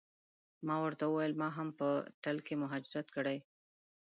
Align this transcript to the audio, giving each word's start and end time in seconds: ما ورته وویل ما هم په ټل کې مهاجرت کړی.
ما 0.67 0.75
ورته 0.83 1.03
وویل 1.07 1.33
ما 1.41 1.49
هم 1.57 1.67
په 1.79 1.87
ټل 2.23 2.37
کې 2.45 2.55
مهاجرت 2.63 3.07
کړی. 3.15 3.37